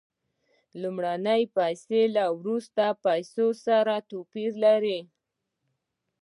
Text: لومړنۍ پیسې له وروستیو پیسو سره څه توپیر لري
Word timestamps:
لومړنۍ 0.81 1.43
پیسې 1.57 2.01
له 2.15 2.23
وروستیو 2.39 2.93
پیسو 3.05 3.45
سره 3.65 3.93
څه 3.99 4.05
توپیر 4.09 4.51
لري 4.65 4.99